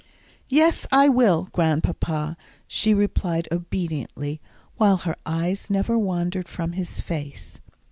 "Yes, 0.49 0.87
I 0.91 1.09
will, 1.09 1.47
Grandpapa," 1.51 2.35
she 2.67 2.91
replied 2.91 3.47
obediently, 3.51 4.41
while 4.77 4.97
her 4.97 5.15
eyes 5.27 5.69
never 5.69 5.95
wandered 5.95 6.47
from 6.47 6.71
his 6.71 6.99
face. 6.99 7.59